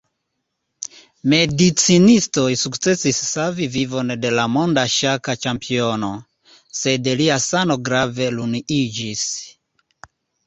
[1.33, 6.09] Medicinistoj sukcesis savi vivon de la monda ŝaka ĉampiono,
[6.81, 9.23] sed lia sano grave ruiniĝis.